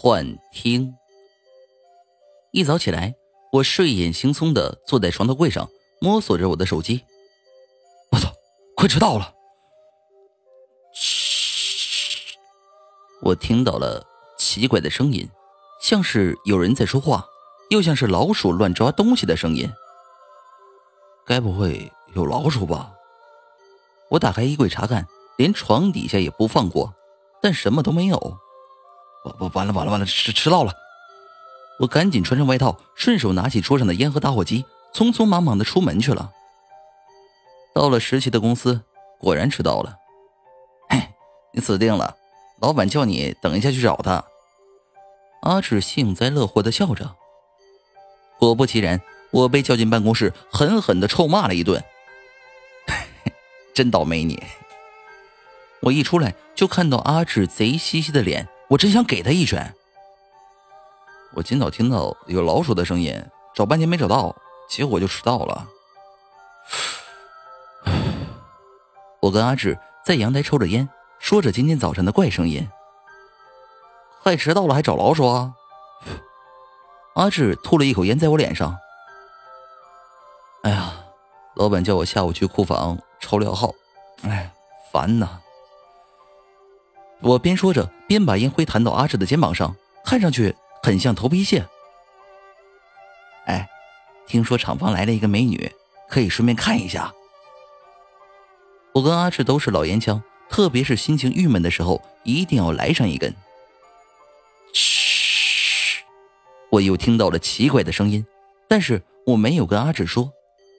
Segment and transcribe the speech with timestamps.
[0.00, 0.94] 幻听。
[2.52, 3.16] 一早起来，
[3.50, 5.68] 我睡眼惺忪的坐在床头柜上，
[6.00, 7.04] 摸索着我的手机。
[8.12, 8.32] 我操，
[8.76, 9.34] 快迟到了！
[10.94, 12.36] 嘘，
[13.22, 14.06] 我听到了
[14.38, 15.28] 奇怪的声音，
[15.82, 17.26] 像是有人在说话，
[17.70, 19.68] 又像是老鼠乱抓东西的声音。
[21.26, 22.92] 该不会有老鼠吧？
[24.10, 25.08] 我打开衣柜查看，
[25.38, 26.94] 连床底下也不放过，
[27.42, 28.38] 但什么都没有。
[29.54, 30.72] 完了完了完了，迟迟到了！
[31.80, 36.32] 我赶紧穿上外套，顺手拿起桌上的烟和打火机，匆匆忙忙的出门去了。
[37.74, 38.82] 到了实习的公司，
[39.18, 39.96] 果然迟到了。
[40.88, 41.00] 嘿，
[41.52, 42.16] 你死定了！
[42.60, 44.24] 老板叫你等一下去找他。
[45.42, 47.14] 阿志幸灾乐祸的笑着。
[48.40, 49.00] 果不其然，
[49.30, 51.84] 我被叫进办公室，狠狠的臭骂了一顿。
[53.72, 54.42] 真倒霉你！
[55.82, 58.48] 我一出来就看到阿志贼兮兮的脸。
[58.68, 59.74] 我真想给他一拳。
[61.34, 63.22] 我今早听到有老鼠的声音，
[63.54, 64.34] 找半天没找到，
[64.68, 65.66] 结果就迟到了。
[69.20, 72.68] 我跟阿志在阳台抽着烟，说着今天早晨的怪声音。
[74.22, 75.54] 快迟到了还找老鼠啊？
[77.14, 78.76] 阿志吐了一口烟在我脸上。
[80.62, 80.92] 哎呀，
[81.54, 83.72] 老板叫我下午去库房抽料号，
[84.22, 84.52] 哎，
[84.92, 85.40] 烦呐。
[87.20, 89.74] 我边说着，边把烟灰弹到阿志的肩膀上，
[90.04, 91.66] 看上去很像头皮屑。
[93.46, 93.68] 哎，
[94.26, 95.70] 听说厂房来了一个美女，
[96.08, 97.12] 可以顺便看一下。
[98.92, 103.34] 我跟阿志都是老烟枪，特别是心情郁闷的时候，一定要来上一根。
[104.72, 106.04] 嘘，
[106.70, 108.24] 我又听到了奇怪的声音，
[108.68, 110.32] 但是我没有跟阿志说，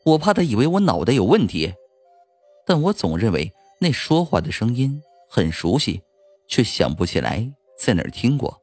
[0.06, 1.74] 我怕他以为我脑袋有问题。
[2.66, 6.02] 但我总认为那说话的声音很熟悉。
[6.50, 8.60] 却想不起来在哪儿听过。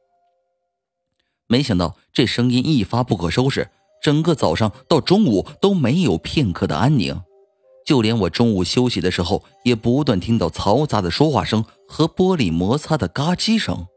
[1.47, 3.69] 没想到这声音一发不可收拾，
[4.03, 7.23] 整个早上到中午都没有片刻的安宁，
[7.85, 13.87] 就连我中午休息的时候，也不断听到嘈杂的说话声和玻璃摩擦的嘎叽声，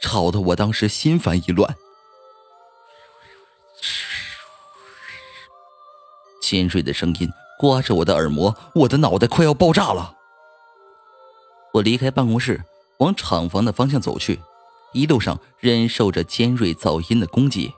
[0.00, 1.76] 吵得我当时心烦意乱。
[6.40, 10.14] 尖锐的声音刮着我的耳膜，我的脑袋快要爆炸了。
[11.74, 12.64] 我离开办公室。
[12.98, 14.40] 往厂房的方向走去，
[14.92, 17.72] 一路上忍受着尖锐噪音的攻击。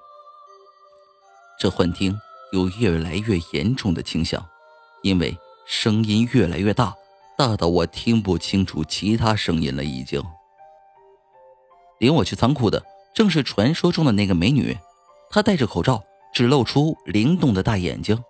[1.60, 2.16] 这幻听
[2.52, 4.44] 有越来越严重的倾向，
[5.02, 5.36] 因为
[5.66, 6.94] 声音越来越大，
[7.36, 9.82] 大到我听不清楚其他声音了。
[9.82, 10.22] 已经
[11.98, 12.80] 领我去仓库的
[13.12, 14.78] 正是传说中的那个美女，
[15.30, 16.00] 她戴着口罩，
[16.32, 18.22] 只露出灵动的大眼睛。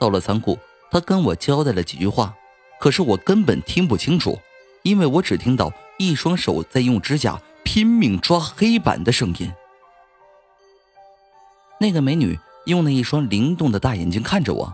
[0.00, 0.58] 到了仓库，
[0.90, 2.34] 她跟我交代了几句话，
[2.80, 4.36] 可是我根本听不清楚。
[4.82, 9.52] 因为我只听到一双手在用指甲拼命抓黑板的声音。
[11.78, 14.72] 那个美女用那一双灵动的大眼睛看着我，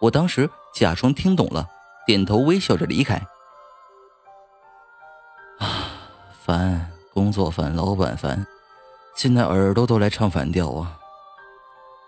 [0.00, 1.68] 我当时假装听懂了，
[2.06, 3.20] 点头微笑着离开。
[5.58, 5.90] 啊，
[6.44, 8.46] 烦，工作烦，老板烦，
[9.14, 10.98] 现在耳朵都来唱反调啊！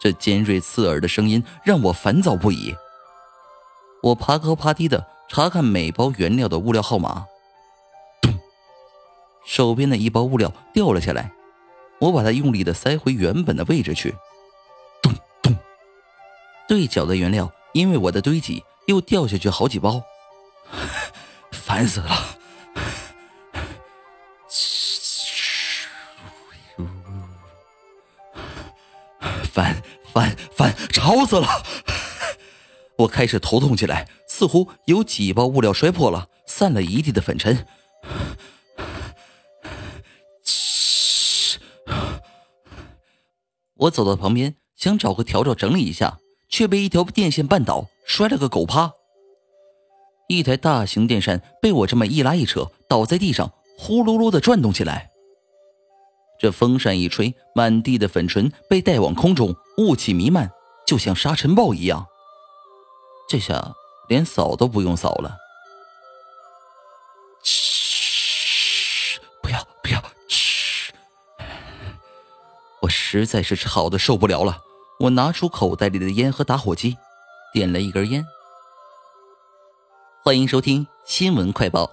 [0.00, 2.74] 这尖锐刺耳的声音让我烦躁不已。
[4.02, 5.12] 我爬高爬低的。
[5.34, 7.25] 查看每包原料的物料号码，
[8.20, 8.38] 咚
[9.47, 11.32] 手边的一包物料掉了下来，
[12.00, 14.15] 我把它用力的塞回原本的位置去。
[15.00, 15.10] 咚
[15.43, 15.56] 咚，
[16.69, 20.03] 对角的原料因为我的堆积又掉下去好几包，
[21.50, 22.37] 烦死了！
[29.50, 29.82] 烦
[30.12, 31.49] 烦烦，吵死了！
[32.97, 34.06] 我开始头痛起来。
[34.42, 37.64] 似乎有几包物料摔破了，散了一地的粉尘。
[43.76, 48.92] 我走到旁边，想找个笤帚整理一下，却被一条电线绊倒，摔了个狗趴。
[50.26, 53.48] 一台大型电扇被我这么一拉一扯，倒在地上，
[53.78, 55.08] 呼噜噜的转动起来。
[56.40, 60.50] 这风扇一吹，满地的粉尘被带往空中，雾气弥漫，
[60.84, 62.05] 就像沙尘暴一样。
[63.28, 63.72] 这下。
[64.12, 65.38] 连扫都不用扫了。
[67.43, 70.93] 嘘，不要不要，嘘！
[72.82, 74.59] 我实在是吵得受不了了，
[75.00, 76.99] 我拿出口袋里的烟和打火机，
[77.55, 78.23] 点了一根烟。
[80.23, 81.91] 欢迎收听新闻快报。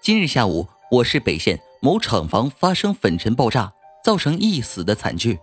[0.00, 3.70] 今日下午，我市北县某厂房发生粉尘爆炸，
[4.02, 5.38] 造成一死的惨剧。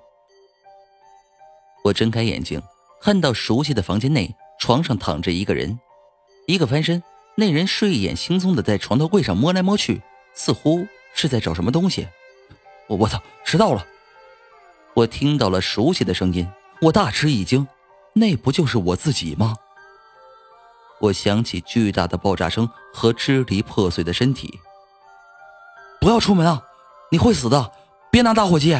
[1.83, 2.59] 我睁开眼睛，
[2.99, 5.79] 看到熟悉的房间内，床上躺着一个人。
[6.47, 7.01] 一个翻身，
[7.35, 10.01] 那人睡眼惺忪的在床头柜上摸来摸去，
[10.33, 12.07] 似乎是在找什么东西。
[12.87, 13.85] 我我操，迟到了！
[14.93, 16.47] 我听到了熟悉的声音，
[16.81, 17.67] 我大吃一惊，
[18.13, 19.55] 那不就是我自己吗？
[20.99, 24.59] 我想起巨大的爆炸声和支离破碎的身体。
[25.99, 26.63] 不要出门啊！
[27.11, 27.71] 你会死的！
[28.11, 28.79] 别拿打火机，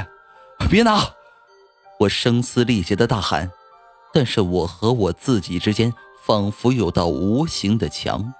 [0.69, 1.13] 别拿！
[1.99, 3.51] 我声嘶力竭的大喊，
[4.13, 5.93] 但是我和我自己之间
[6.25, 8.33] 仿佛有道无形的墙。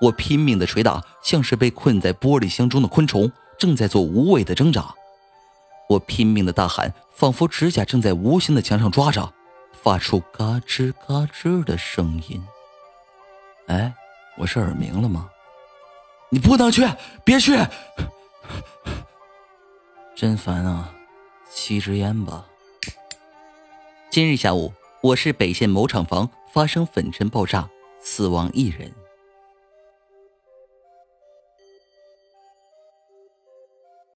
[0.00, 4.94] 我拼命的捶打，像是被困在玻璃箱中的昆虫，正在做无谓的挣扎。
[5.90, 9.34] 我拼命的大喊，仿佛指甲正在无形的墙上抓着，
[9.72, 12.42] 发出嘎吱嘎吱的声音。
[13.66, 13.94] 哎，
[14.38, 15.28] 我是耳鸣了吗？
[16.30, 16.88] 你不能去，
[17.22, 17.58] 别去！
[20.14, 20.90] 真烦啊！
[21.50, 22.46] 吸支烟吧。
[24.10, 24.72] 今日下午，
[25.06, 27.70] 我市北县某厂房发生粉尘爆炸，
[28.00, 28.92] 死亡一人。